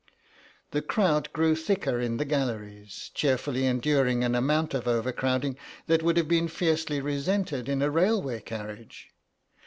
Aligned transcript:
The 0.71 0.81
crowd 0.81 1.31
grew 1.31 1.55
thicker 1.55 1.99
in 1.99 2.17
the 2.17 2.25
galleries, 2.25 3.11
cheerfully 3.13 3.67
enduring 3.67 4.23
an 4.23 4.33
amount 4.33 4.73
of 4.73 4.87
overcrowding 4.87 5.57
that 5.85 6.01
would 6.01 6.17
have 6.17 6.27
been 6.27 6.47
fiercely 6.47 6.99
resented 6.99 7.69
in 7.69 7.83
a 7.83 7.91
railway 7.91 8.41
carriage. 8.41 9.09